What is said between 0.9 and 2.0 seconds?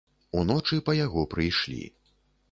яго прыйшлі.